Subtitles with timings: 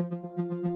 [0.00, 0.69] Música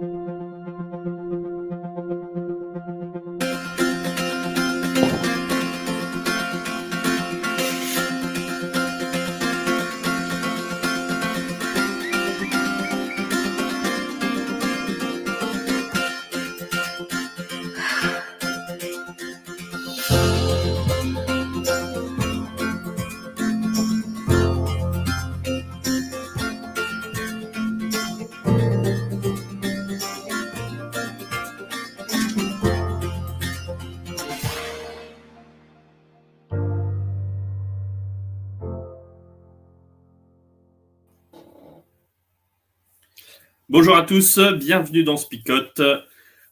[43.71, 45.81] Bonjour à tous, bienvenue dans Spicote.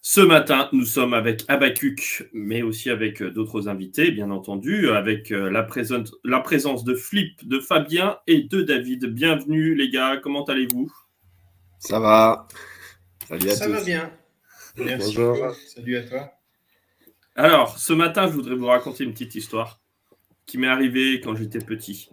[0.00, 5.62] Ce matin, nous sommes avec Abacuc, mais aussi avec d'autres invités, bien entendu, avec la,
[5.62, 9.04] présence, la présence de Flip, de Fabien et de David.
[9.08, 10.90] Bienvenue les gars, comment allez-vous?
[11.78, 12.48] Ça va.
[13.28, 14.10] Salut à Ça va bien.
[14.78, 15.14] Merci.
[15.14, 15.54] Bonjour.
[15.66, 16.32] Salut à toi.
[17.36, 19.82] Alors, ce matin, je voudrais vous raconter une petite histoire
[20.46, 22.08] qui m'est arrivée quand j'étais petit.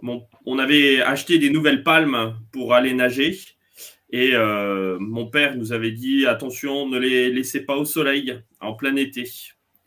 [0.00, 3.36] Bon, on avait acheté des nouvelles palmes pour aller nager
[4.10, 8.74] et euh, mon père nous avait dit attention, ne les laissez pas au soleil en
[8.74, 9.30] plein été.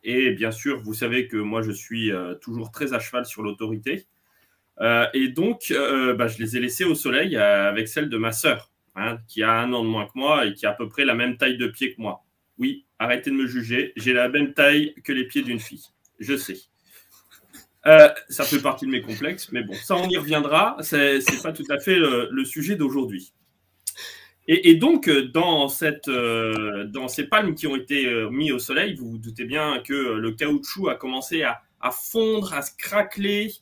[0.03, 3.41] Et bien sûr, vous savez que moi, je suis euh, toujours très à cheval sur
[3.41, 4.05] l'autorité.
[4.79, 5.73] Euh, et donc,
[6.17, 9.51] bah, je les ai laissés au soleil avec celle de ma sœur, hein, qui a
[9.51, 11.57] un an de moins que moi et qui a à peu près la même taille
[11.57, 12.23] de pied que moi.
[12.57, 15.85] Oui, arrêtez de me juger, j'ai la même taille que les pieds d'une fille.
[16.19, 16.57] Je sais.
[17.83, 20.77] ça fait partie de mes complexes, mais bon, ça on y reviendra.
[20.81, 23.33] C'est pas tout à fait le sujet d'aujourd'hui.
[24.53, 28.59] Et, donc, euh, dans, cette, euh, dans ces palmes qui ont été euh, mises au
[28.59, 33.53] soleil, vous vous doutez bien que le caoutchouc a commencé à, fondre, à se craqueler.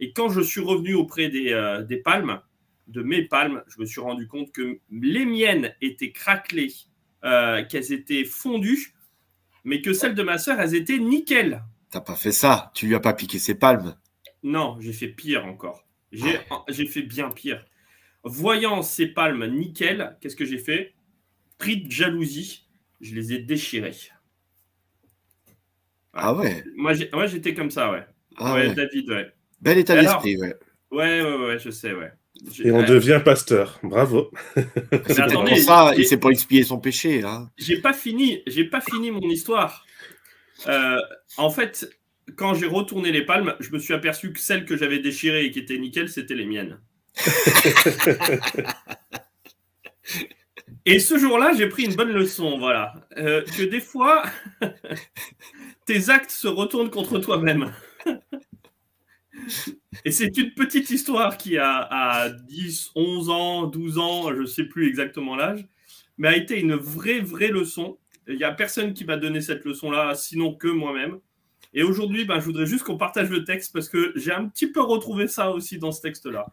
[0.00, 2.40] Et quand je suis revenu auprès des, des, palmes,
[2.86, 6.72] de mes palmes, je me suis rendu compte que les miennes étaient craquelées,
[7.20, 8.94] qu'elles étaient fondues,
[9.64, 11.62] mais que celles de ma sœur, elles étaient nickel.
[11.90, 13.96] T'as pas fait ça Tu lui as pas piqué ses palmes
[14.42, 15.84] Non, j'ai fait pire encore.
[16.10, 16.64] J'ai ah.
[16.72, 17.66] fait bien pire.
[18.28, 20.94] Voyant ces palmes nickel, qu'est-ce que j'ai fait?
[21.58, 22.66] Pris de jalousie,
[23.00, 23.96] je les ai déchirées.
[26.12, 26.92] Ah ouais Moi,
[27.26, 28.04] j'étais comme ça, ouais.
[28.36, 29.32] Ah ouais, David, ouais.
[29.60, 30.54] Bel état d'esprit, ouais.
[30.90, 32.12] Ouais, ouais, ouais, je sais, ouais.
[32.62, 33.80] Et on devient pasteur.
[33.82, 34.30] Bravo.
[35.06, 37.22] C'est pour ça, il s'est pas expier son péché.
[37.24, 37.50] Hein.
[37.56, 39.84] J'ai pas fini, j'ai pas fini mon histoire.
[40.66, 40.98] Euh,
[41.36, 41.90] en fait,
[42.36, 45.50] quand j'ai retourné les palmes, je me suis aperçu que celles que j'avais déchirées et
[45.50, 46.78] qui étaient nickel, c'était les miennes.
[50.90, 52.94] Et ce jour-là, j'ai pris une bonne leçon, voilà.
[53.18, 54.22] Euh, que des fois,
[55.84, 57.72] tes actes se retournent contre toi-même.
[60.04, 64.46] Et c'est une petite histoire qui a à 10, 11 ans, 12 ans, je ne
[64.46, 65.66] sais plus exactement l'âge,
[66.16, 67.98] mais a été une vraie, vraie leçon.
[68.26, 71.18] Il n'y a personne qui m'a donné cette leçon-là, sinon que moi-même.
[71.74, 74.70] Et aujourd'hui, ben, je voudrais juste qu'on partage le texte parce que j'ai un petit
[74.70, 76.46] peu retrouvé ça aussi dans ce texte-là.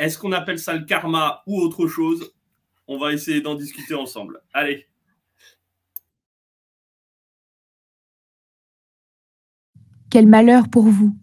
[0.00, 2.32] Est-ce qu'on appelle ça le karma ou autre chose?
[2.88, 4.40] On va essayer d'en discuter ensemble.
[4.54, 4.86] Allez.
[10.08, 11.14] Quel malheur pour vous.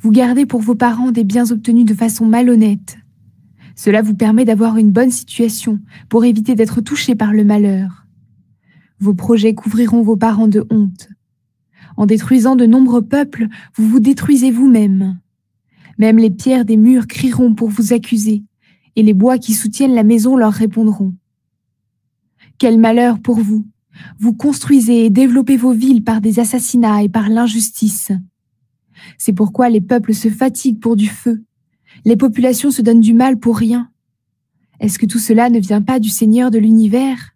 [0.00, 2.98] Vous gardez pour vos parents des biens obtenus de façon malhonnête.
[3.74, 8.04] Cela vous permet d'avoir une bonne situation pour éviter d'être touché par le malheur.
[9.00, 11.08] Vos projets couvriront vos parents de honte.
[11.96, 15.18] En détruisant de nombreux peuples, vous vous détruisez vous-même.
[15.98, 18.44] Même les pierres des murs crieront pour vous accuser,
[18.96, 21.14] et les bois qui soutiennent la maison leur répondront.
[22.58, 23.66] Quel malheur pour vous
[24.18, 28.12] Vous construisez et développez vos villes par des assassinats et par l'injustice.
[29.16, 31.44] C'est pourquoi les peuples se fatiguent pour du feu.
[32.04, 33.90] Les populations se donnent du mal pour rien.
[34.80, 37.34] Est-ce que tout cela ne vient pas du Seigneur de l'univers?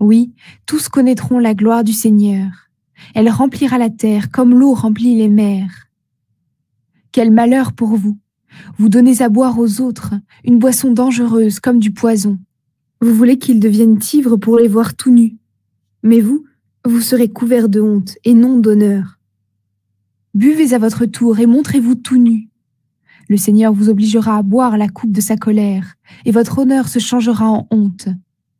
[0.00, 0.32] Oui,
[0.66, 2.70] tous connaîtront la gloire du Seigneur.
[3.14, 5.85] Elle remplira la terre comme l'eau remplit les mers.
[7.16, 8.18] Quel malheur pour vous.
[8.76, 10.12] Vous donnez à boire aux autres
[10.44, 12.38] une boisson dangereuse comme du poison.
[13.00, 15.38] Vous voulez qu'ils deviennent ivres pour les voir tout nus.
[16.02, 16.44] Mais vous,
[16.84, 19.18] vous serez couverts de honte et non d'honneur.
[20.34, 22.50] Buvez à votre tour et montrez-vous tout nus.
[23.30, 25.94] Le Seigneur vous obligera à boire la coupe de sa colère,
[26.26, 28.08] et votre honneur se changera en honte.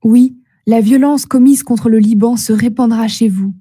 [0.02, 0.34] Oui,
[0.66, 3.52] la violence commise contre le Liban se répandra chez vous.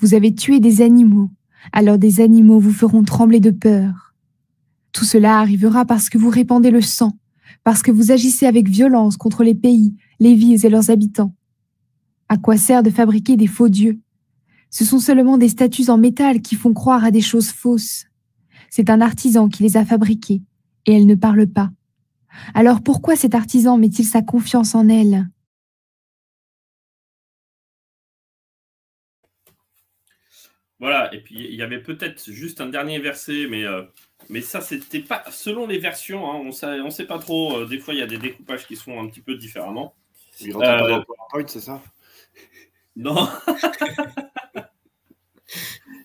[0.00, 1.30] Vous avez tué des animaux,
[1.72, 4.07] alors des animaux vous feront trembler de peur.
[4.98, 7.16] Tout cela arrivera parce que vous répandez le sang,
[7.62, 11.36] parce que vous agissez avec violence contre les pays, les villes et leurs habitants.
[12.28, 14.00] À quoi sert de fabriquer des faux dieux?
[14.70, 18.06] Ce sont seulement des statues en métal qui font croire à des choses fausses.
[18.70, 20.42] C'est un artisan qui les a fabriquées,
[20.84, 21.70] et elles ne parlent pas.
[22.52, 25.28] Alors pourquoi cet artisan met-il sa confiance en elles
[30.80, 33.82] Voilà, et puis il y avait peut-être juste un dernier verset, mais euh,
[34.28, 35.24] mais ça, c'était pas.
[35.30, 37.58] Selon les versions, hein, on ne sait pas trop.
[37.58, 39.94] Euh, des fois, il y a des découpages qui sont un petit peu différemment.
[40.40, 41.82] Il rentre pas dans PowerPoint, c'est ça?
[42.96, 43.14] Non.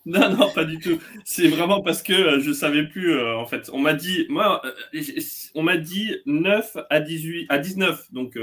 [0.06, 1.00] non, non, pas du tout.
[1.26, 3.70] C'est vraiment parce que euh, je savais plus, en fait.
[3.74, 4.62] On m'a dit, moi,
[5.56, 8.38] on m'a dit 9 à 18, à 19, donc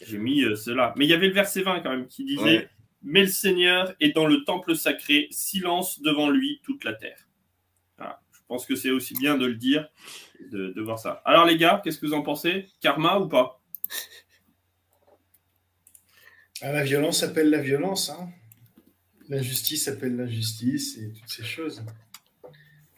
[0.00, 0.92] j'ai mis cela.
[0.96, 2.68] Mais il y avait le verset 20 quand même qui disait
[3.02, 7.27] mais le Seigneur est dans le temple sacré, silence devant lui toute la terre.
[8.48, 9.86] Pense que c'est aussi bien de le dire,
[10.50, 11.20] de, voir ça.
[11.26, 12.66] Alors les gars, qu'est-ce que vous en pensez?
[12.80, 13.60] Karma ou pas?
[16.62, 18.10] Ah, La violence appelle la violence.
[18.10, 18.30] Hein.
[19.28, 21.84] L'injustice appelle l'injustice et toutes ces choses.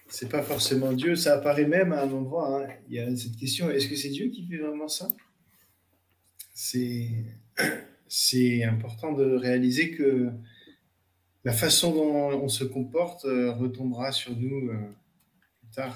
[0.06, 1.16] C'est pas forcément Dieu.
[1.16, 2.62] Ça apparaît même à un endroit.
[2.62, 2.68] Hein.
[2.88, 5.08] Il y a cette question est-ce que c'est Dieu qui fait vraiment ça?
[6.54, 7.24] C'est
[8.64, 10.30] important de réaliser que
[11.44, 14.70] la façon dont on se comporte euh, retombera sur nous
[15.78, 15.88] euh.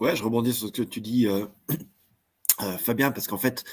[0.00, 1.46] Ouais, je rebondis sur ce que tu dis, euh,
[2.78, 3.64] Fabien, parce qu'en fait,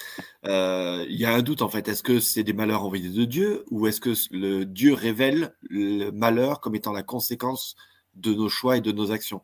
[0.44, 1.88] il y a un doute en fait.
[1.88, 6.12] Est-ce que c'est des malheurs envoyés de Dieu ou est-ce que le Dieu révèle le
[6.12, 7.76] malheur comme étant la conséquence
[8.16, 9.42] de nos choix et de nos actions?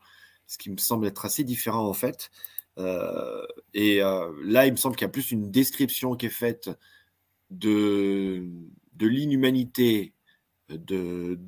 [0.48, 2.32] Ce qui me semble être assez différent en fait.
[3.74, 6.70] et là, il me semble qu'il y a plus une description qui est faite
[7.50, 8.44] de,
[8.94, 10.14] de l'inhumanité
[10.70, 11.40] de,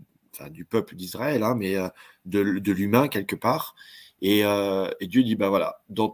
[0.51, 1.89] du peuple d'Israël, hein, mais euh,
[2.25, 3.75] de, l'humain quelque part.
[4.21, 6.09] Et, euh, Dieu dit, bah voilà, dans,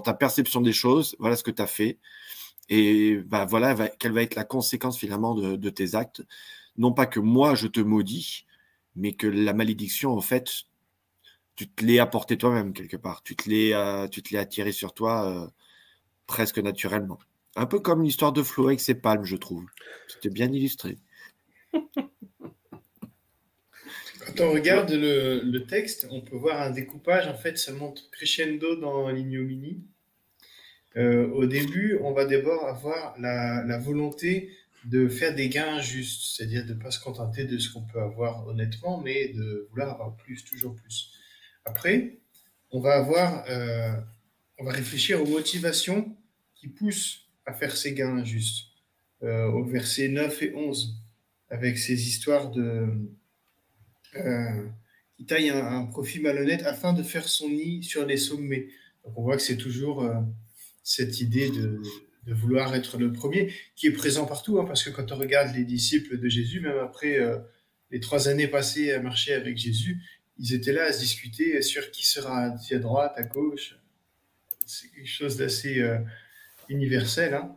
[0.00, 1.98] ta perception des choses, voilà ce que tu as fait.
[2.70, 6.22] Et bah voilà, quelle va être la conséquence finalement de, tes actes.
[6.76, 8.46] Non pas que moi je te maudis,
[8.96, 10.64] mais que la malédiction, en fait,
[11.56, 13.22] tu te l'es apporté toi-même quelque part.
[13.22, 15.52] Tu te l'es, euh, sur toi
[16.26, 17.18] presque naturellement.
[17.56, 19.64] Un peu comme l'histoire de Flo avec ses palmes, je trouve.
[20.08, 20.98] C'était bien illustré.
[24.26, 27.26] Quand on regarde le, texte, on peut voir un découpage.
[27.26, 29.84] En fait, ça monte crescendo dans l'ignominie.
[30.96, 34.50] Euh, au début, on va d'abord avoir la, volonté
[34.84, 38.00] de faire des gains justes, c'est-à-dire de ne pas se contenter de ce qu'on peut
[38.00, 41.12] avoir honnêtement, mais de vouloir avoir plus, toujours plus.
[41.64, 42.18] Après,
[42.70, 43.92] on va avoir, euh,
[44.58, 46.16] on va réfléchir aux motivations
[46.54, 48.68] qui poussent à faire ses gains injustes.
[49.22, 50.96] Euh, au verset 9 et 11,
[51.48, 52.88] avec ces histoires de.
[54.16, 54.66] Euh,
[55.16, 58.66] qui taille un, profit malhonnête afin de faire son nid sur les sommets.
[59.04, 60.12] On voit que c'est toujours euh,
[60.82, 61.80] cette idée de,
[62.26, 65.62] vouloir être le premier qui est présent partout, hein, parce que quand on regarde les
[65.62, 67.20] disciples de Jésus, même après
[67.90, 70.02] les trois années passées à marcher avec Jésus,
[70.38, 73.76] ils étaient là à se discuter sur qui sera à droite, à gauche.
[74.64, 75.84] C'est quelque chose d'assez
[76.70, 77.34] universel.
[77.34, 77.54] Hein.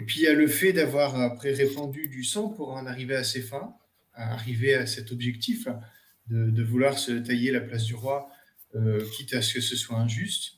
[0.00, 3.16] Et puis il y a le fait d'avoir après répandu du sang pour en arriver
[3.16, 3.74] à ses fins,
[4.14, 5.68] arriver à cet objectif
[6.28, 8.30] de, vouloir se tailler la place du roi,
[8.74, 10.54] euh, quitte à ce que ce soit injuste.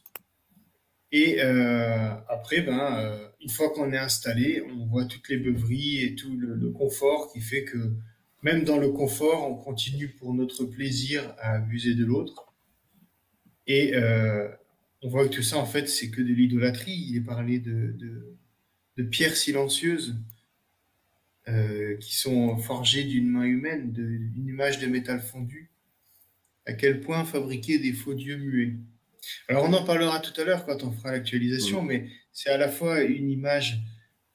[1.12, 6.02] Et euh, après, ben, euh, une fois qu'on est installé, on voit toutes les beuveries
[6.02, 7.92] et tout le, confort qui fait que
[8.42, 12.52] même dans le confort, on continue pour notre plaisir à abuser de l'autre.
[13.66, 13.94] Et
[15.02, 17.06] on voit que tout ça, en fait, c'est que de l'idolâtrie.
[17.08, 17.96] Il est parlé de,
[18.96, 20.16] de, pierres silencieuses
[21.48, 25.70] euh, qui sont forgées d'une main humaine, d'une image de métal fondu.
[26.66, 28.74] À quel point fabriquer des faux dieux muets.
[29.48, 32.68] Alors, on en parlera tout à l'heure quand on fera l'actualisation, mais c'est à la
[32.68, 33.78] fois une image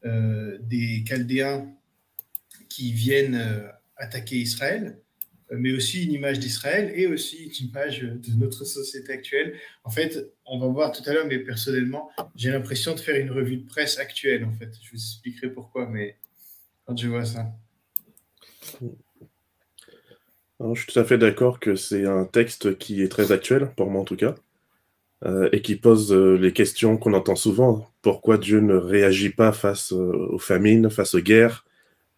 [0.06, 1.68] euh, des Chaldéens
[2.70, 4.98] qui viennent euh, attaquer Israël,
[5.52, 9.56] mais aussi une image d'Israël et aussi une image de notre société actuelle.
[9.84, 13.32] En fait, on va voir tout à l'heure, mais personnellement, j'ai l'impression de faire une
[13.32, 14.72] revue de presse actuelle, en fait.
[14.82, 16.18] Je vous expliquerai pourquoi, mais
[16.98, 17.46] je vois ça.
[18.82, 23.90] je suis tout à fait d'accord que c'est un texte qui est très actuel, pour
[23.90, 24.36] moi en tout cas,
[25.26, 27.88] euh, et qui pose euh, les questions qu'on entend souvent.
[28.02, 31.66] Pourquoi Dieu ne réagit pas face euh, aux famines, face aux guerres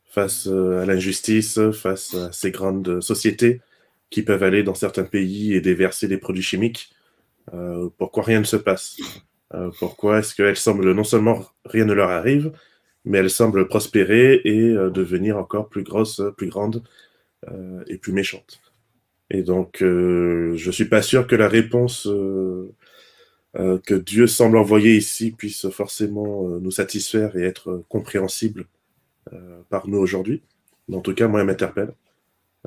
[0.10, 3.62] face à l'injustice, face à ces grandes sociétés
[4.12, 6.92] qui peuvent aller dans certains pays et déverser des produits chimiques.
[7.98, 8.96] Pourquoi rien ne se passe?
[9.80, 12.52] Pourquoi est-ce qu'elles semblent, non seulement rien ne leur arrive,
[13.06, 16.84] mais elles semblent prospérer et devenir encore plus grosses, plus grandes
[17.88, 18.62] et plus méchantes
[19.30, 22.08] Et donc, je ne suis pas sûr que la réponse
[23.54, 28.68] que Dieu semble envoyer ici puisse forcément nous satisfaire et être compréhensible
[29.32, 30.42] euh, par nous aujourd'hui.
[30.92, 31.94] En tout cas, moi, elle m'interpelle.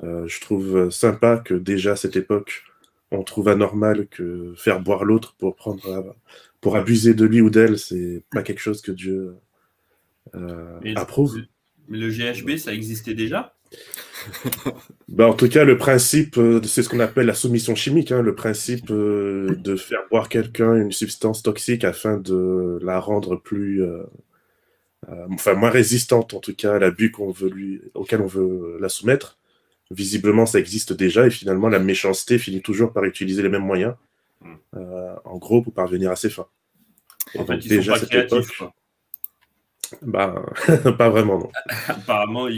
[0.02, 2.64] Euh, je trouve sympa que déjà à cette époque,
[3.10, 6.16] on trouve anormal que faire boire l'autre pour prendre,
[6.60, 9.36] pour abuser de lui ou d'elle, c'est pas quelque chose que Dieu
[10.34, 11.38] euh, approuve.
[11.88, 13.56] Mais le GHB, ça existait déjà
[15.08, 18.22] bah, en tout cas, le principe, euh, c'est ce qu'on appelle la soumission chimique, hein,
[18.22, 23.82] le principe euh, de faire boire quelqu'un une substance toxique afin de la rendre plus,
[23.82, 24.02] euh,
[25.30, 28.88] enfin moins résistante, en tout cas, à l'abus qu'on veut lui, auquel on veut la
[28.88, 29.38] soumettre.
[29.90, 33.94] Visiblement, ça existe déjà, et finalement, la méchanceté finit toujours par utiliser les mêmes moyens,
[34.40, 34.54] hmm.
[35.24, 36.48] en gros, pour parvenir à ses fins.
[37.38, 38.62] En fait, ils déjà, sont pas créatifs,
[40.02, 40.42] bah,
[40.98, 41.50] pas vraiment, non.
[41.88, 42.48] Apparemment,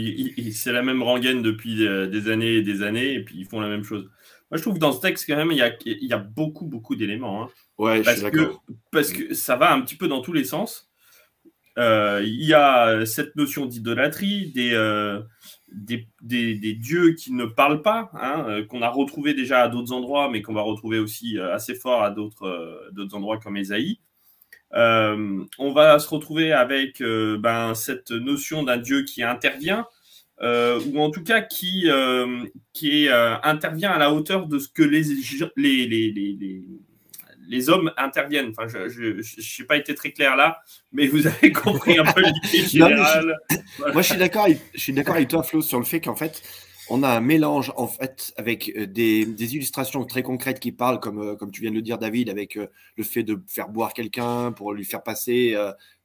[0.51, 3.59] c'est la même rengaine depuis euh, des années et des années, et puis ils font
[3.59, 4.09] la même chose.
[4.51, 6.17] Moi, je trouve que dans ce texte, quand même, il y a, il y a
[6.17, 7.43] beaucoup, beaucoup d'éléments.
[7.43, 7.49] Hein.
[7.77, 8.63] Ouais, parce je suis d'accord.
[8.91, 10.89] Parce que ça va un petit peu dans tous les sens.
[11.77, 15.21] Euh, il y a cette notion d'idolâtrie, des, euh,
[15.71, 20.29] des, des, dieux qui ne parlent pas, hein, qu'on a retrouvé déjà à d'autres endroits,
[20.29, 23.99] mais qu'on va retrouver aussi assez fort à d'autres endroits comme Esaïe.
[24.75, 29.87] Euh, on va se retrouver avec euh, ben, cette notion d'un Dieu qui intervient,
[30.41, 31.89] euh, ou en tout cas qui,
[32.73, 35.03] qui intervient à la hauteur de ce que les,
[35.55, 36.63] les, les,
[37.47, 38.53] les, hommes interviennent.
[38.57, 40.59] Enfin, je n'ai pas été très clair là,
[40.91, 43.37] mais vous avez compris un peu l'idée générale.
[43.91, 44.07] Moi, je
[44.75, 46.41] suis d'accord avec toi, Flo, sur le fait qu'en fait,
[46.89, 51.19] on a un mélange en fait avec euh, des, illustrations très concrètes qui parlent, comme,
[51.19, 52.67] euh, comme tu viens de le dire, David, avec euh,
[52.97, 55.55] le fait de faire boire quelqu'un pour lui faire passer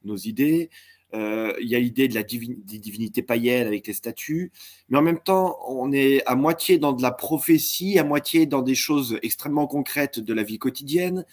[0.03, 0.69] nos idées.
[1.13, 4.51] Il y a l'idée de la divinité païenne avec les statues,
[4.89, 8.61] mais en même temps, on est à moitié dans de la prophétie, à moitié dans
[8.61, 11.25] des choses extrêmement concrètes de la vie quotidienne.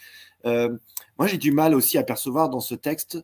[0.45, 3.19] moi, j'ai du mal aussi à percevoir dans ce texte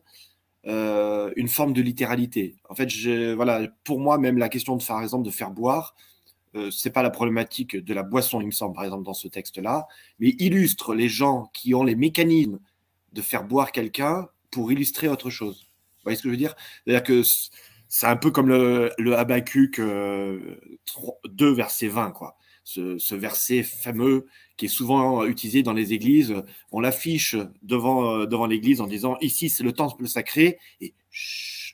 [0.65, 2.57] une forme de littéralité.
[2.67, 2.89] En fait,
[3.35, 5.95] voilà, pour moi, même la question de, par exemple, de faire boire,
[6.55, 9.27] euh, c'est pas la problématique de la boisson, il me semble, par exemple, dans ce
[9.27, 9.87] texte-là,
[10.19, 12.59] mais illustre les gens qui ont les mécanismes
[13.13, 15.69] de faire boire quelqu'un pour illustrer autre chose.
[15.97, 16.55] Vous voyez ce que je veux dire?
[16.85, 17.21] C'est-à-dire que
[17.87, 22.35] c'est un peu comme le, le Habakkuk 2, euh, verset 20, quoi.
[22.63, 26.35] Ce, verset fameux qui est souvent utilisé dans les églises.
[26.71, 30.93] On l'affiche devant, euh, devant l'église en disant ici c'est le temple sacré et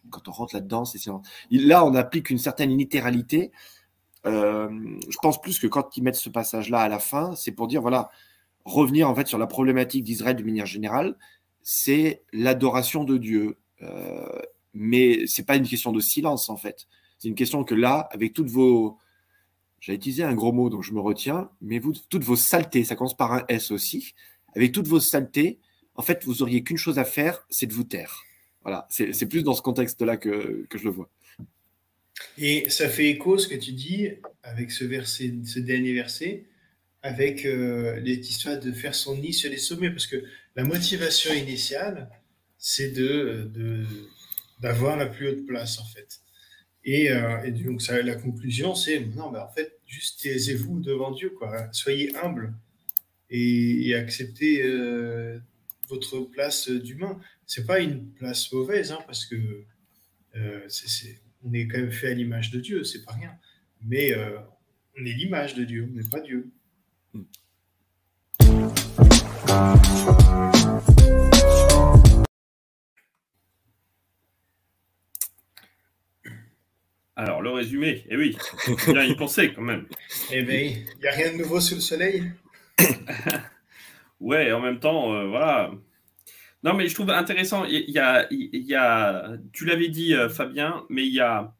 [0.10, 1.02] quand on rentre là-dedans, c'est
[1.52, 3.52] là on applique une certaine littéralité
[4.26, 4.70] euh,
[5.08, 7.82] je pense plus que quand ils mettent ce passage-là à la fin, c'est pour dire,
[7.82, 8.10] voilà,
[8.66, 11.18] revenir en fait sur la problématique d'Israël de manière générale,
[11.62, 13.58] c'est l'adoration de Dieu.
[13.82, 14.42] Euh,
[14.74, 16.88] mais c'est pas une question de silence en fait.
[17.18, 18.98] C'est une question que là, avec toutes vos,
[19.80, 22.96] j'ai utilisé un gros mot donc je me retiens, mais vous, toutes vos saletés, ça
[22.96, 24.14] commence par un S aussi.
[24.56, 25.60] Avec toutes vos saletés,
[25.96, 28.24] en fait, vous auriez qu'une chose à faire, c'est de vous taire.
[28.64, 31.10] Voilà, c'est plus dans ce contexte-là que, que je le vois.
[32.38, 34.10] Et ça fait écho ce que tu dis
[34.44, 36.46] avec ce dernier verset,
[37.02, 40.24] avec euh, l'histoire de faire son nid sur les sommets, parce que
[40.56, 42.10] la motivation initiale,
[42.58, 43.52] c'est de,
[44.60, 46.20] d'avoir la plus haute place en fait.
[46.84, 51.68] Et, euh, donc la conclusion, c'est non, mais en fait, juste taisez-vous devant Dieu, quoi.
[51.72, 52.54] Soyez humble
[53.30, 55.40] et, acceptez euh,
[55.90, 57.20] votre place d'humain.
[57.46, 59.36] C'est pas une place mauvaise, hein, parce que
[60.68, 63.32] c'est on est quand même fait à l'image de Dieu, c'est pas rien.
[63.84, 64.38] Mais euh,
[65.00, 66.52] on est l'image de Dieu, on n'est pas Dieu.
[77.18, 78.36] Alors, le résumé, eh oui,
[78.88, 79.88] bien y penser quand même.
[80.32, 82.32] Eh bien, il n'y a rien de nouveau sous le soleil?
[84.20, 85.72] ouais, en même temps, euh, voilà,
[86.66, 87.64] non, mais je trouve intéressant.
[87.66, 88.00] Il y
[88.76, 91.54] a, tu l'avais dit, euh, Fabien, mais il y a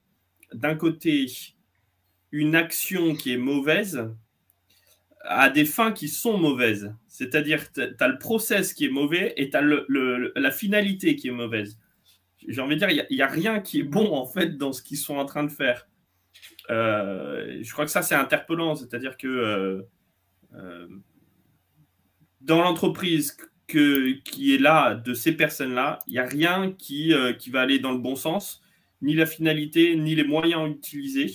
[0.52, 1.28] d'un côté
[2.32, 4.10] une action qui est mauvaise
[5.22, 6.92] à des fins qui sont mauvaises.
[7.08, 11.28] C'est-à-dire, tu as le process qui est mauvais et tu as le, la finalité qui
[11.28, 11.80] est mauvaise.
[12.48, 14.82] J'ai envie de dire, il n'y a, rien qui est bon en fait dans ce
[14.82, 15.88] qu'ils sont en train de faire.
[16.72, 18.74] Euh, je crois que ça, c'est interpellant.
[18.74, 19.86] C'est-à-dire que
[20.56, 20.88] euh,
[22.42, 27.50] dans l'entreprise, qui est là de ces personnes-là, il n'y a rien qui, euh, qui
[27.50, 28.62] va aller dans le bon sens,
[29.02, 31.32] ni la finalité, ni les moyens utilisés.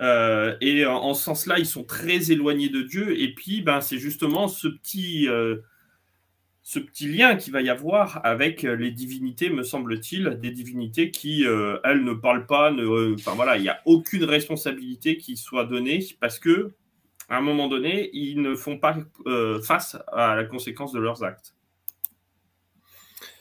[0.00, 3.18] Euh, et en, ce sens-là, ils sont très éloignés de Dieu.
[3.20, 5.56] Et puis, ben, c'est justement ce petit, euh,
[6.62, 11.44] ce petit lien qu'il va y avoir avec les divinités, me semble-t-il, des divinités qui,
[11.44, 12.72] elles, ne parlent pas.
[13.14, 16.74] Enfin voilà, il n'y a aucune responsabilité qui soit donnée parce que
[17.28, 21.22] à un moment donné, ils ne font pas euh, face à la conséquence de leurs
[21.22, 21.54] actes.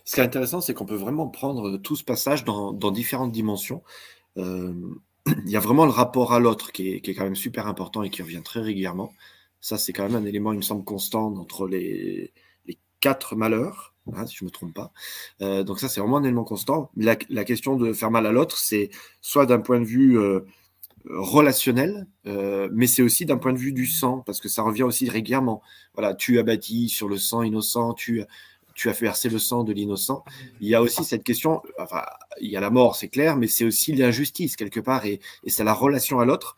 [0.03, 3.83] Ce qui est intéressant, c'est qu'on peut vraiment prendre tout ce passage dans, différentes dimensions.
[4.37, 4.73] Euh,
[5.45, 8.09] il y a vraiment le rapport à l'autre qui est, quand même super important et
[8.09, 9.13] qui revient très régulièrement.
[9.61, 12.33] Ça, c'est quand même un élément, il me semble, constant entre les,
[12.99, 14.91] quatre malheurs, hein, si je ne me trompe pas.
[15.41, 16.89] Euh, donc ça, c'est vraiment un élément constant.
[16.97, 18.89] La, la, question de faire mal à l'autre, c'est
[19.21, 20.17] soit d'un point de vue
[21.09, 25.09] relationnel, mais c'est aussi d'un point de vue du sang, parce que ça revient aussi
[25.09, 25.61] régulièrement.
[25.93, 28.23] Voilà, tu as bâti sur le sang innocent, tu,
[28.77, 30.23] tu as fait verser le sang de l'innocent.
[30.61, 32.03] Il y a aussi cette question, enfin,
[32.39, 35.63] il y a la mort, c'est clair, mais c'est aussi l'injustice quelque part, et, c'est
[35.63, 36.55] la relation à l'autre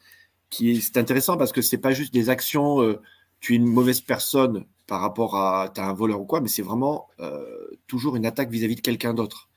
[0.50, 3.02] qui est, intéressant parce que c'est pas juste des actions, euh,
[3.40, 6.62] tu es une mauvaise personne par rapport à, tu un voleur ou quoi, mais c'est
[6.62, 9.49] vraiment euh, toujours une attaque vis-à-vis de quelqu'un d'autre.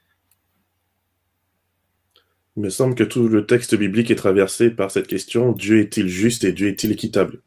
[2.56, 6.08] Il me semble que tout le texte biblique est traversé par cette question Dieu est-il
[6.08, 7.40] juste et Dieu est-il équitable?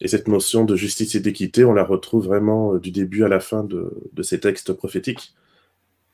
[0.00, 3.28] Et cette notion de justice et d'équité, on la retrouve vraiment euh, du début à
[3.28, 3.90] la fin de,
[4.22, 5.34] ces textes prophétiques.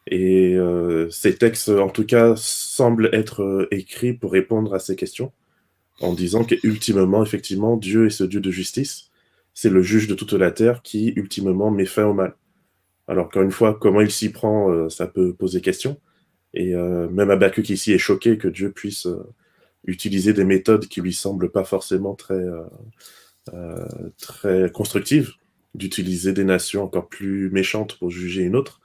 [0.06, 4.94] Et euh, ces textes, en tout cas, semblent être euh, écrits pour répondre à ces
[4.94, 5.32] questions,
[6.00, 9.10] en disant qu'ultimement, effectivement, Dieu est ce Dieu de justice.
[9.54, 12.36] C'est le juge de toute la terre qui, ultimement, met fin au mal.
[13.08, 15.98] Alors, encore une fois, comment il s'y prend, ça peut poser question.
[16.54, 19.08] Et même Abacuc ici est choqué que Dieu puisse
[19.84, 22.44] utiliser des méthodes qui lui semblent pas forcément très
[23.52, 25.32] euh, très constructive
[25.74, 28.80] d'utiliser des nations encore plus méchantes pour juger une autre.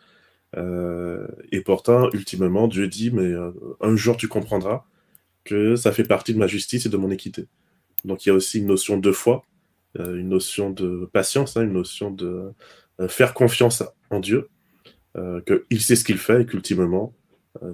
[0.55, 4.85] Euh, et pourtant, ultimement, Dieu dit, mais euh, un jour tu comprendras
[5.43, 7.45] que ça fait partie de ma justice et de mon équité.
[8.03, 9.43] Donc il y a aussi une notion de foi,
[9.99, 12.51] une notion de patience, hein, une notion de
[13.07, 14.49] faire confiance en Dieu,
[15.15, 17.13] qu'il sait ce qu'il fait et qu'ultimement,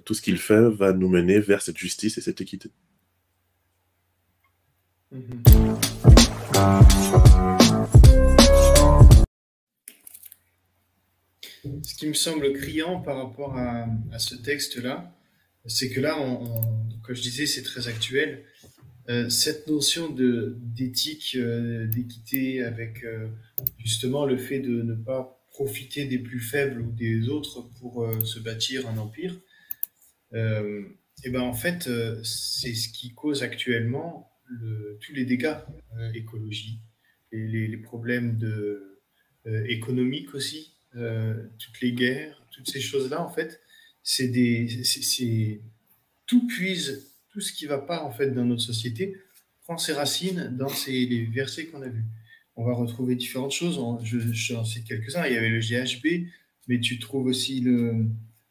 [0.06, 2.70] tout ce qu'il fait va nous mener vers cette justice et cette équité.
[11.84, 13.88] Ce qui me semble criant par rapport à,
[14.18, 15.16] ce texte-là,
[15.66, 16.18] c'est que là,
[17.04, 18.44] comme je disais, c'est très actuel.
[19.10, 23.28] Euh, cette notion d'éthique, euh, d'équité, avec euh,
[23.78, 28.40] justement le fait de ne pas profiter des plus faibles ou des autres pour se
[28.40, 29.40] bâtir un empire,
[30.34, 31.90] et ben en fait,
[32.24, 34.34] c'est ce qui cause actuellement
[35.02, 35.56] tous les dégâts
[35.98, 36.80] euh, écologiques,
[37.32, 39.00] les, problèmes de,
[39.48, 43.62] euh, économiques aussi, euh, toutes les guerres, toutes ces choses-là, en fait,
[44.04, 45.62] c'est des, c'est,
[46.28, 49.18] tout puise, tout ce qui va pas en fait dans notre société
[49.64, 52.06] prend ses racines dans ces, les versets qu'on a vus.
[52.56, 53.80] On va retrouver différentes choses.
[54.04, 55.26] Je, j'en sais quelques-uns.
[55.26, 56.28] Il y avait le GHB,
[56.68, 58.06] mais tu trouves aussi le,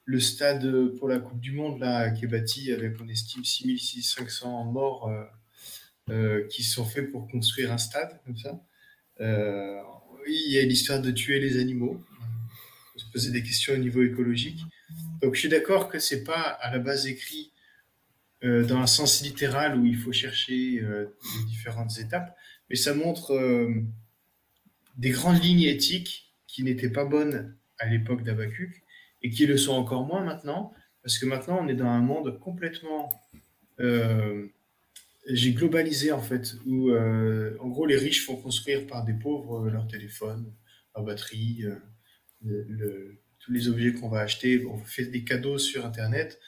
[0.05, 4.65] le stade pour la Coupe du Monde là, qui est bâti avec, on estime, 6500
[4.65, 5.11] morts
[6.11, 8.61] euh, qui sont faits pour construire un stade comme ça.
[9.21, 9.81] Euh,
[10.27, 12.03] il y a l'histoire de tuer les animaux,
[12.97, 14.63] se poser des questions au niveau écologique.
[15.21, 17.53] Donc je suis d'accord que c'est pas à la base écrit
[18.43, 22.37] euh, dans un sens littéral où il faut chercher les différentes étapes,
[22.69, 23.33] mais ça montre
[24.97, 28.82] des grandes lignes éthiques qui n'étaient pas bonnes à l'époque d'Abacuc
[29.23, 32.39] et qui le sont encore moins maintenant, parce que maintenant on est dans un monde
[32.39, 33.09] complètement
[35.27, 39.67] j'ai globalisé en fait, où euh, en gros les riches font construire par des pauvres
[39.67, 40.53] euh, leur téléphone,
[40.95, 44.65] leur batterie, euh, tous les objets qu'on va acheter.
[44.67, 46.41] On fait des cadeaux sur Internet,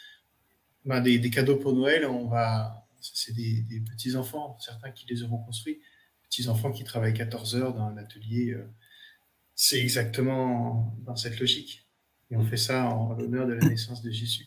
[0.85, 5.23] ben, des, cadeaux pour Noël, on va, c'est des, des, petits enfants, certains qui les
[5.23, 5.81] auront construits,
[6.25, 8.57] petits enfants qui travaillent 14 heures dans un atelier.
[9.55, 11.84] c'est exactement dans cette logique.
[12.35, 14.47] Et on fait ça en l'honneur de la naissance de Jésus.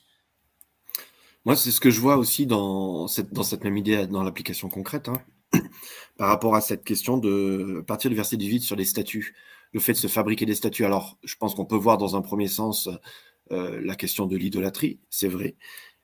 [1.45, 4.67] Moi, c'est ce que je vois aussi dans cette, dans cette même idée, dans l'application
[4.67, 5.21] concrète, hein,
[6.17, 9.33] par rapport à cette question de partir du verset 18 sur les statuts,
[9.71, 10.83] le fait de se fabriquer des statuts.
[10.83, 12.89] Alors, je pense qu'on peut voir dans un premier sens
[13.51, 15.55] euh, la question de l'idolâtrie, c'est vrai,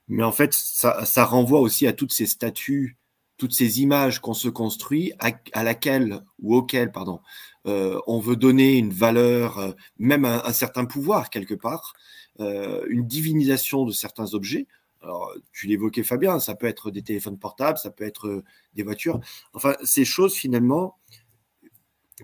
[0.08, 2.98] mais en fait, ça, renvoie aussi à toutes ces statues,
[3.38, 7.20] toutes ces images qu'on se construit, à, laquelle ou auquel, pardon,
[7.66, 11.94] euh, on veut donner une valeur, euh, même un, certain pouvoir quelque part,
[12.40, 14.68] une divinisation de certains objets
[15.04, 18.84] alors, tu l'évoquais, Fabien, ça peut être des téléphones portables, ça peut être euh, des
[18.84, 19.20] voitures.
[19.54, 20.98] Enfin, ces choses, finalement,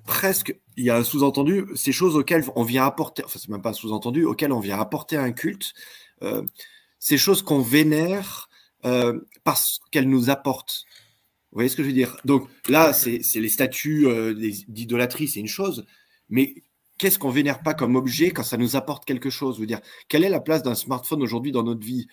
[0.06, 3.62] presque, il y a un sous-entendu, ces choses auxquelles on vient apporter, enfin, c'est même
[3.62, 5.74] pas un sous-entendu, auxquelles on vient apporter un culte,
[6.22, 6.44] euh,
[7.00, 8.50] ces choses qu'on vénère
[8.86, 10.86] euh, parce qu'elles nous apportent.
[11.52, 12.18] Vous voyez ce que je veux dire?
[12.26, 14.08] Donc là, c'est les statues
[14.68, 15.86] d'idolâtrie, c'est une chose,
[16.30, 16.64] mais
[17.00, 19.58] qu'est-ce qu'on vénère pas comme objet quand ça nous apporte quelque chose?
[19.60, 22.08] Je dire, quelle est la place d'un smartphone aujourd'hui dans notre vie?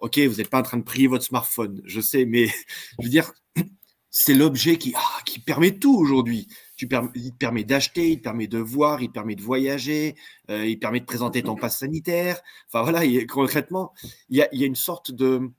[0.00, 2.46] Ok, vous n'êtes pas en train de prier votre smartphone, je sais, mais
[2.98, 3.32] je veux dire,
[4.10, 6.48] c'est l'objet qui, ah, qui permet tout aujourd'hui.
[6.80, 10.16] Il te permet d'acheter, il te permet de voir, il te permet de voyager,
[10.50, 12.40] euh, il te permet de présenter ton passe sanitaire.
[12.68, 13.92] Enfin voilà, concrètement,
[14.28, 15.50] il y a, une sorte de.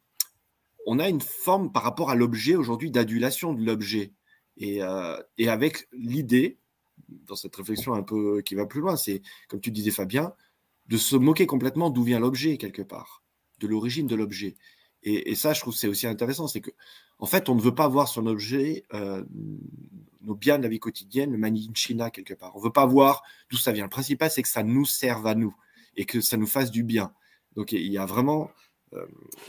[0.85, 4.13] On a une forme par rapport à l'objet aujourd'hui d'adulation de l'objet.
[4.57, 6.59] Et, euh, et avec l'idée,
[7.09, 10.33] dans cette réflexion un peu qui va plus loin, c'est, comme tu disais Fabien,
[10.87, 13.23] de se moquer complètement d'où vient l'objet quelque part
[13.59, 14.55] de l'origine de l'objet.
[15.07, 16.71] Et, ça, je trouve c'est aussi intéressant, c'est que
[17.19, 18.83] en fait, on ne veut pas voir son objet
[20.25, 22.55] nos biens de la vie quotidienne, le mani china quelque part.
[22.55, 23.83] On ne veut pas voir d'où ça vient.
[23.83, 25.55] Le principal, c'est que ça nous serve à nous
[25.95, 27.13] et que ça nous fasse du bien.
[27.55, 28.51] Donc il y a vraiment
[28.93, 29.05] euh,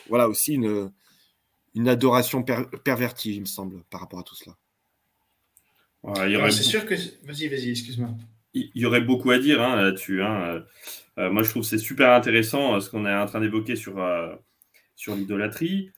[0.08, 0.92] voilà aussi une,
[1.76, 4.56] une adoration pervertie, il me semble, par rapport à tout cela.
[6.50, 6.94] c'est sûr que.
[7.24, 8.10] Vas-y, vas-y, excuse-moi.
[8.54, 10.22] Il y aurait beaucoup à dire hein, là-dessus.
[10.22, 10.42] Hein.
[10.42, 10.60] Euh,
[11.18, 14.02] euh, moi, je trouve que c'est super intéressant ce qu'on est en train d'évoquer sur,
[14.96, 15.90] sur l'idolâtrie.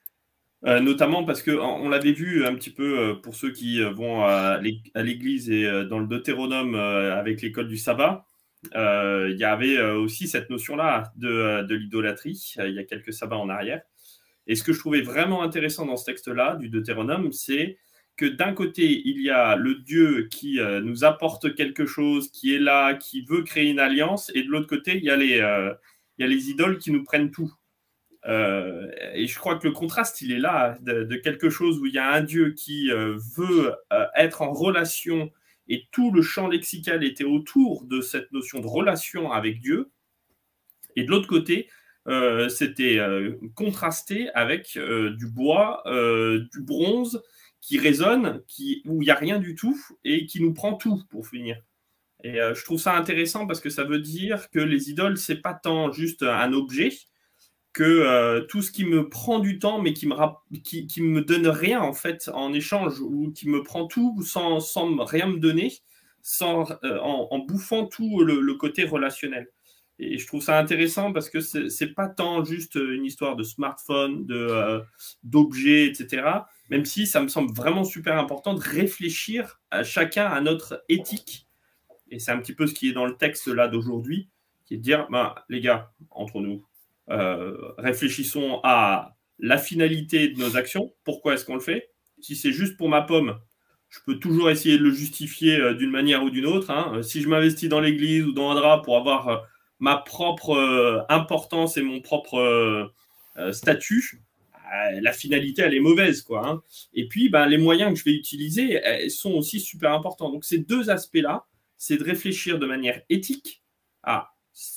[0.62, 5.50] notamment parce que on l'avait vu un petit peu pour ceux qui vont à l'église
[5.50, 8.26] et dans le Deutéronome avec l'école du sabbat.
[8.74, 12.84] Euh, il y avait euh, aussi cette notion-là de, euh, de l'idolâtrie, il y a
[12.84, 13.82] quelques sabbats en arrière.
[14.48, 17.78] Et ce que je trouvais vraiment intéressant dans ce texte-là, du Deutéronome, c'est
[18.16, 22.58] que d'un côté, il y a le Dieu qui nous apporte quelque chose, qui est
[22.58, 25.72] là, qui veut créer une alliance, et de l'autre côté, il y, a les,
[26.18, 27.52] les idoles qui nous prennent tout.
[28.26, 31.98] et je crois que le contraste, il est là, de, quelque chose où il y
[31.98, 33.72] a un Dieu qui veut
[34.16, 35.30] être en relation
[35.68, 39.90] et tout le champ lexical était autour de cette notion de relation avec Dieu.
[40.96, 41.68] Et de l'autre côté,
[42.08, 47.22] euh, c'était euh, contrasté avec euh, du bois, du bronze
[47.60, 51.02] qui résonne, qui, où il n'y a rien du tout et qui nous prend tout
[51.10, 51.60] pour finir.
[52.24, 55.54] Et je trouve ça intéressant parce que ça veut dire que les idoles, c'est pas
[55.54, 56.92] tant juste un objet,
[57.72, 60.16] que tout ce qui me prend du temps, mais qui me,
[60.62, 64.96] qui, me donne rien en fait en échange, ou qui me prend tout sans, sans
[65.04, 65.72] rien me donner,
[66.22, 69.48] sans, en, bouffant tout le, côté relationnel.
[69.98, 74.26] Et je trouve ça intéressant parce que c'est pas tant juste une histoire de smartphone,
[74.30, 74.80] euh,
[75.24, 76.22] d'objets, etc.
[76.70, 81.48] Même si ça me semble vraiment super important de réfléchir à chacun à notre éthique.
[82.10, 84.28] Et c'est un petit peu ce qui est dans le texte là d'aujourd'hui,
[84.66, 86.64] qui est de dire, bah, les gars, entre nous,
[87.10, 90.92] euh, réfléchissons à la finalité de nos actions.
[91.04, 91.90] Pourquoi est-ce qu'on le fait?
[92.20, 93.38] Si c'est juste pour ma pomme,
[93.88, 96.70] je peux toujours essayer de le justifier euh, d'une manière ou d'une autre.
[96.70, 96.92] Hein.
[96.94, 99.46] Euh, si je m'investis dans l'église ou dans un drap pour avoir
[99.78, 102.92] ma propre importance et mon propre
[103.52, 104.22] statut,
[105.00, 106.22] la finalité, elle est mauvaise.
[106.22, 106.62] Quoi, hein.
[106.92, 110.30] Et puis, ben, les moyens que je vais utiliser sont aussi super importants.
[110.30, 113.62] Donc, ces deux aspects-là, c'est de réfléchir de manière éthique
[114.02, 114.34] à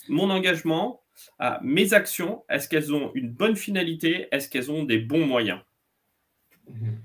[0.07, 1.01] mon engagement,
[1.61, 4.27] mes actions, est-ce qu'elles ont une bonne finalité?
[4.31, 5.59] Est-ce qu'elles ont des bons moyens?
[6.69, 7.01] Mhm.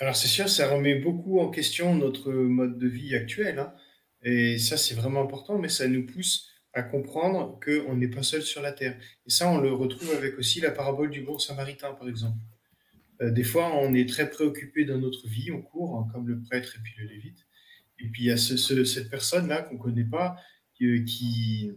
[0.00, 3.58] Alors c'est sûr, ça remet beaucoup en question notre mode de vie actuel.
[3.58, 3.72] Hein.
[4.24, 8.42] Et ça, c'est vraiment important, mais ça nous pousse à comprendre qu'on n'est pas seul
[8.42, 8.98] sur la terre.
[9.26, 12.38] Et ça, on le retrouve avec aussi la parabole du bon samaritain, par exemple.
[13.22, 16.40] Euh, des fois, on est très préoccupé dans notre vie, on court, hein, comme le
[16.42, 17.46] prêtre et puis le lévite.
[18.00, 20.36] Et puis, il y a cette personne-là qu'on ne connaît pas,
[20.74, 21.70] qui,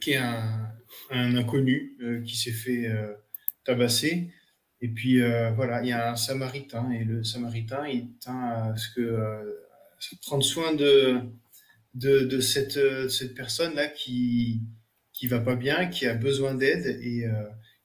[0.00, 0.72] qui est un,
[1.10, 3.14] inconnu euh, qui s'est fait euh,
[3.64, 4.30] tabasser.
[4.80, 8.76] Et puis euh, voilà, il y a un samaritain et le samaritain, il tient à
[8.76, 9.64] ce que
[10.26, 11.20] prendre soin de,
[11.96, 14.62] de, cette, personne-là qui
[15.12, 17.24] qui va pas bien, qui a besoin d'aide et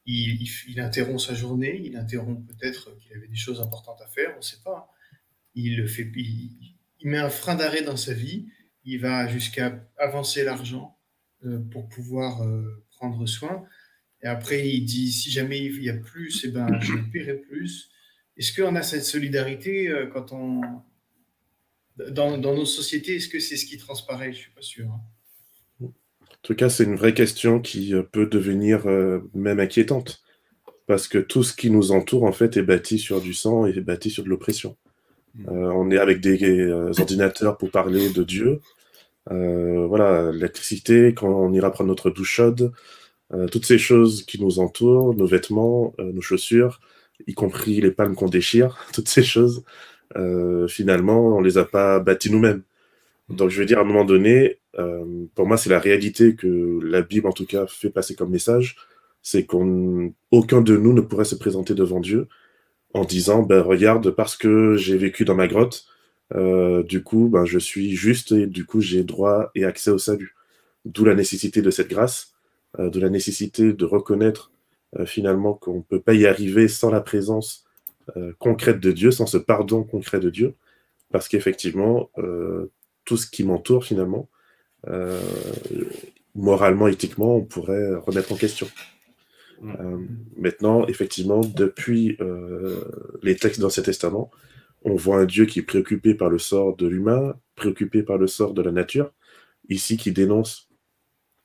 [0.05, 4.31] il, il, interrompt sa journée, il interrompt peut-être qu'il avait des choses importantes à faire,
[4.33, 4.89] on ne sait pas.
[5.55, 8.47] Il, le fait, il, met un frein d'arrêt dans sa vie,
[8.83, 10.97] il va jusqu'à avancer l'argent,
[11.45, 13.63] euh, pour pouvoir euh, prendre soin.
[14.21, 17.89] Et après, il dit, si jamais il y a plus, eh ben, je paierai plus.
[18.37, 20.61] Est-ce qu'on a cette solidarité euh, quand on...
[22.09, 24.31] Dans, dans nos sociétés, est-ce que c'est ce qui transparaît?
[24.31, 24.85] Je ne suis pas sûr.
[24.85, 25.01] Hein.
[25.81, 28.87] En tout cas, c'est une vraie question qui peut devenir
[29.35, 30.23] même inquiétante.
[30.87, 33.69] Parce que tout ce qui nous entoure, en fait, est bâti sur du sang et
[33.69, 34.75] est bâti sur de l'oppression.
[35.35, 35.47] Hmm.
[35.47, 38.59] on est avec des ordinateurs pour parler de Dieu,
[39.29, 42.71] euh, voilà, l'électricité, quand on ira prendre notre douche chaude,
[43.33, 46.81] euh, toutes ces choses qui nous entourent, nos vêtements, euh, nos chaussures,
[47.27, 49.63] y compris les palmes qu'on déchire, toutes ces choses,
[50.67, 52.63] finalement, on les a pas bâties nous-mêmes.
[53.29, 54.59] Donc, je veux dire, à un moment donné,
[55.35, 58.75] pour moi, c'est la réalité que la Bible, en tout cas, fait passer comme message,
[59.21, 62.27] c'est qu'aucun de nous ne pourrait se présenter devant Dieu
[62.93, 65.85] en disant, ben, regarde, parce que j'ai vécu dans ma grotte,
[66.35, 69.97] euh, du coup, ben, je suis juste et du coup, j'ai droit et accès au
[69.97, 70.35] salut.
[70.85, 72.33] D'où la nécessité de cette grâce,
[72.79, 74.51] euh, de la nécessité de reconnaître
[74.99, 77.65] euh, finalement qu'on ne peut pas y arriver sans la présence
[78.39, 80.55] concrète de Dieu, sans ce pardon concret de Dieu,
[81.11, 82.09] parce qu'effectivement,
[83.05, 84.29] tout ce qui m'entoure finalement,
[86.35, 88.67] moralement, éthiquement, on pourrait remettre en question.
[89.61, 90.07] Mm.
[90.37, 92.17] maintenant, effectivement, depuis
[93.21, 94.31] les textes dans l'Ancien Testament,
[94.83, 98.27] on voit un Dieu qui est préoccupé par le sort de l'humain, préoccupé par le
[98.27, 99.11] sort de la nature,
[99.69, 100.69] ici qui dénonce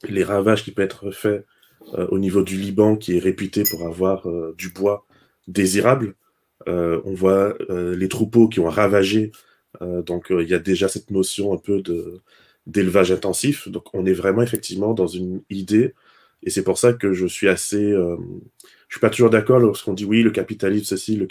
[0.09, 1.47] les ravages qui peuvent être faits
[1.95, 5.07] euh, au niveau du Liban qui est réputé pour avoir euh, du bois
[5.49, 6.15] désirable.
[6.69, 9.33] Euh, on voit les troupeaux qui ont ravagé.
[9.81, 12.21] donc il y a déjà cette notion un peu de
[12.67, 13.69] d'élevage intensif.
[13.69, 15.95] Donc on est vraiment effectivement dans une idée,
[16.43, 20.05] et c'est pour ça que je suis assez, je suis pas toujours d'accord lorsqu'on dit
[20.05, 21.29] oui le capitalisme ceci, le,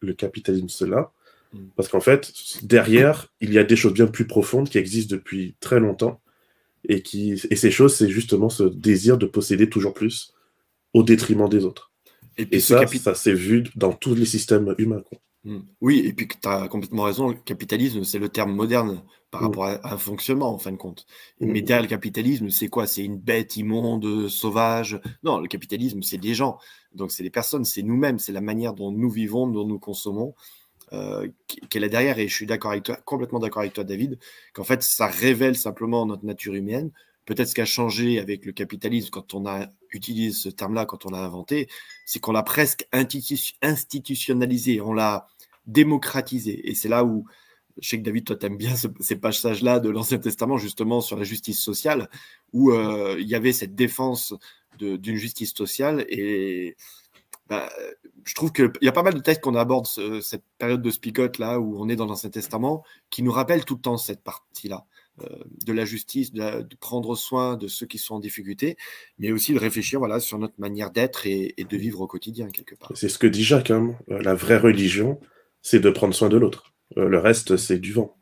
[0.00, 1.12] le capitalisme cela,
[1.52, 1.58] mm.
[1.76, 5.54] parce qu'en fait derrière il y a des choses bien plus profondes qui existent depuis
[5.60, 6.20] très longtemps
[6.88, 10.34] et, qui, et ces choses, c'est justement ce désir de posséder toujours plus
[10.94, 11.89] au détriment des autres.
[12.36, 15.02] Et, ça, ça s'est vu dans tous les systèmes humains.
[15.44, 15.60] Hmm.
[15.80, 19.44] Oui, et puis tu as complètement raison, le capitalisme, c'est le terme moderne par hmm.
[19.44, 21.06] rapport à un fonctionnement, en fin de compte.
[21.40, 21.50] Hmm.
[21.50, 22.86] Mais derrière le capitalisme, c'est quoi?
[22.86, 25.00] C'est une bête immonde, sauvage?
[25.22, 26.58] Non, le capitalisme, c'est des gens.
[26.94, 30.34] Donc, c'est des personnes, c'est nous-mêmes, c'est la manière dont nous vivons, dont nous consommons.
[30.92, 31.28] Euh,
[31.68, 34.18] qu'elle est derrière, et je suis d'accord avec toi, complètement d'accord avec toi, David,
[34.52, 36.90] qu'en fait, ça révèle simplement notre nature humaine.
[37.26, 41.06] Peut-être ce qui a changé avec le capitalisme quand on a utilisé ce terme-là, quand
[41.06, 41.68] on l'a inventé,
[42.04, 42.88] c'est qu'on l'a presque
[43.62, 45.26] institutionnalisé, on l'a
[45.66, 46.68] démocratisé.
[46.68, 47.26] Et c'est là où,
[47.80, 51.24] je sais que David, toi, t'aimes bien ces passages-là de l'Ancien Testament, justement, sur la
[51.24, 52.08] justice sociale,
[52.52, 54.34] où euh, il y avait cette défense
[54.78, 56.06] d'une justice sociale.
[56.08, 56.76] Et
[57.48, 57.68] bah,
[58.24, 59.86] je trouve qu'il y a pas mal de textes qu'on aborde
[60.22, 63.74] cette période de spicote là où on est dans l'Ancien Testament qui nous rappellent tout
[63.74, 64.86] le temps cette partie-là
[65.18, 68.76] de la justice, de, prendre soin de ceux qui sont en difficulté,
[69.18, 72.74] mais aussi de réfléchir voilà sur notre manière d'être et, de vivre au quotidien quelque
[72.74, 72.92] part.
[72.94, 73.70] C'est ce que dit Jacques.
[73.70, 73.96] Hein.
[74.10, 75.20] Euh, la vraie religion,
[75.62, 76.72] c'est de prendre soin de l'autre.
[76.96, 78.16] Euh, le reste, c'est du vent.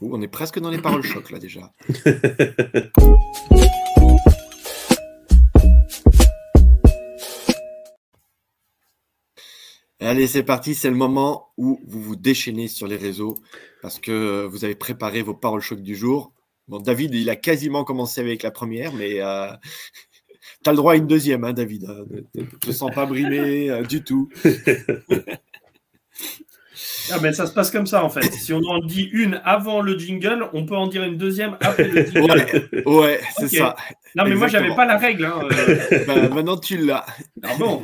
[0.00, 1.72] on est presque dans les paroles choc là déjà.
[10.00, 13.34] Allez, c'est parti, c'est le moment où vous vous déchaînez sur les réseaux
[13.80, 16.32] parce que vous avez préparé vos paroles choc du jour.
[16.68, 19.48] Bon, David, il a quasiment commencé avec la première, mais euh,
[20.62, 21.86] tu as le droit à une deuxième, hein, David.
[21.88, 22.04] Hein.
[22.34, 24.28] Ne te sens pas brimé euh, du tout.
[27.10, 28.32] Ah ben ça se passe comme ça en fait.
[28.32, 31.88] Si on en dit une avant le jingle, on peut en dire une deuxième après
[31.88, 32.82] le jingle.
[32.84, 33.76] Ouais, c'est ça.
[34.14, 35.24] Non mais moi j'avais pas la règle.
[35.24, 36.04] Hein, euh.
[36.06, 37.06] ben, maintenant tu l'as.
[37.42, 37.82] Ah bon?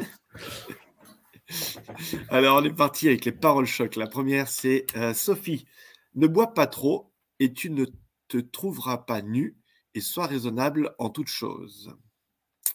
[2.29, 3.97] Alors, on est parti avec les paroles choc.
[3.97, 5.67] La première, c'est euh, Sophie,
[6.15, 7.87] ne bois pas trop et tu ne
[8.29, 9.57] te trouveras pas nu
[9.95, 11.95] et sois raisonnable en toutes choses.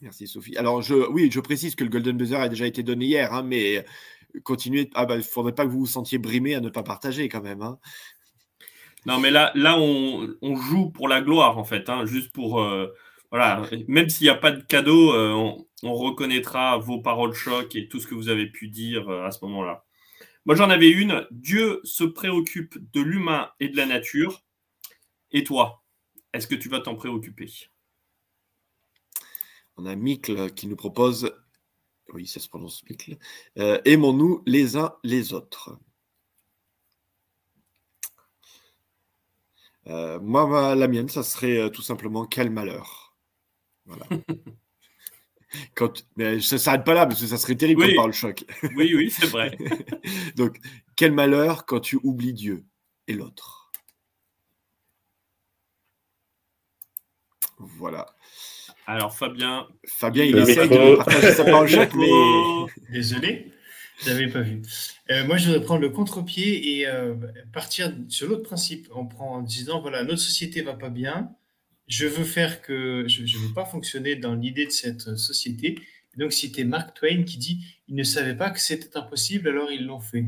[0.02, 0.58] Merci Sophie.
[0.58, 3.44] Alors, je, oui, je précise que le Golden Buzzer a déjà été donné hier, hein,
[3.44, 3.84] mais
[4.44, 4.90] continuez.
[4.94, 7.30] Ah, bah, il ne faudrait pas que vous vous sentiez brimé à ne pas partager
[7.30, 7.62] quand même.
[7.62, 7.80] Hein.
[9.06, 12.62] Non, mais là, là on, joue pour la gloire, en fait, hein, juste pour.
[12.62, 12.94] Euh,
[13.32, 17.90] voilà, même s'il n'y a pas de cadeau, euh, on, reconnaîtra vos paroles choc et
[17.90, 19.86] tout ce que vous avez pu dire euh, à ce moment-là.
[20.46, 21.28] Moi, j'en avais une.
[21.32, 24.44] Dieu se préoccupe de l'humain et de la nature.
[25.32, 25.84] Et toi,
[26.34, 27.52] est-ce que tu vas t'en préoccuper?
[29.76, 31.32] On a Mikl qui nous propose,
[32.14, 33.18] oui, ça se prononce Mikl,
[33.58, 35.78] euh, aimons-nous les uns les autres?
[40.22, 43.07] moi, la mienne, ça serait tout simplement quel malheur.
[43.88, 44.06] Voilà.
[45.76, 47.96] Quand, mais ça ne s'arrête pas là, parce que ça serait terrible oui.
[47.96, 48.44] parle choc.
[48.76, 49.58] oui, oui, c'est vrai.
[50.36, 50.60] Donc,
[50.96, 52.66] quel malheur quand tu oublies Dieu
[53.08, 53.72] et l'autre.
[57.58, 58.06] Voilà.
[58.86, 59.68] Alors, Fabien.
[59.86, 62.08] Fabien, il essaye de partager sa parole choc, mais.
[62.92, 63.52] Désolé,
[64.00, 64.62] je n'avais pas vu.
[65.10, 67.16] Euh, moi, je voudrais prendre le contre-pied et euh,
[67.54, 68.90] partir sur l'autre principe.
[68.94, 71.32] On prend en disant voilà, notre société va pas bien
[71.88, 75.80] je veux faire que je ne veux pas fonctionner dans l'idée de cette société.
[76.18, 79.86] donc, c'était Mark Twain qui dit ils ne savaient pas que c'était impossible, alors ils
[79.86, 80.26] l'ont fait.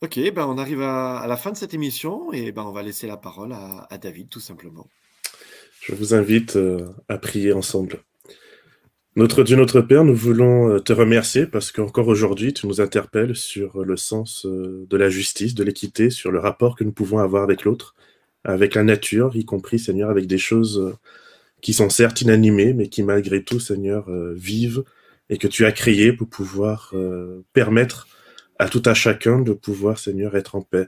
[0.00, 3.08] Ok, ben on arrive à, la fin de cette émission et ben on va laisser
[3.08, 4.88] la parole à, à David tout simplement.
[5.80, 8.04] Je vous invite euh, à prier ensemble.
[9.18, 13.34] Notre Dieu, notre Père, nous voulons euh, te remercier parce qu'encore aujourd'hui, tu nous interpelles
[13.34, 17.18] sur le sens euh, de la justice, de l'équité, sur le rapport que nous pouvons
[17.18, 17.96] avoir avec l'autre,
[18.44, 20.94] avec la nature, y compris, Seigneur, avec des choses euh,
[21.60, 24.84] qui sont certes inanimées, mais qui malgré tout, Seigneur, vivent
[25.30, 26.94] et que tu as créées pour pouvoir
[27.52, 28.06] permettre
[28.60, 30.86] à tout à chacun de pouvoir, Seigneur, être en paix.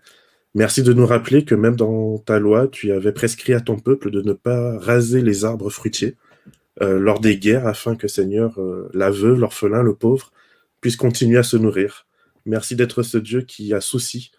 [0.54, 4.12] Merci de nous rappeler que même dans ta loi, tu avais prescrit à ton peuple
[4.12, 6.29] de ne pas raser les arbres fruitiers, euh,
[6.78, 10.32] lors des guerres afin que Seigneur, euh, la veuve, l'orphelin, le pauvre,
[10.80, 12.06] puisse continuer à se nourrir.
[12.46, 14.30] Merci d'être ce Dieu qui a souci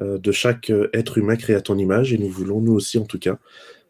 [0.00, 3.04] euh, de chaque être humain créé à ton image et nous voulons, nous aussi en
[3.04, 3.38] tout cas,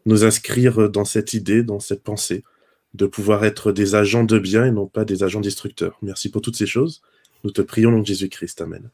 [0.05, 2.43] nous inscrire dans cette idée, dans cette pensée,
[2.93, 5.97] de pouvoir être des agents de bien et non pas des agents destructeurs.
[6.01, 7.01] Merci pour toutes ces choses.
[7.43, 8.61] Nous te prions nom de Jésus-Christ.
[8.61, 8.89] Amen.